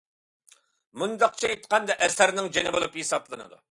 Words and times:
مۇنداقچە 1.03 1.53
ئېيتقاندا، 1.53 2.01
ئەسەرنىڭ 2.07 2.53
جېنى 2.57 2.77
بولۇپ 2.79 3.03
ھېسابلىنىدۇ. 3.03 3.59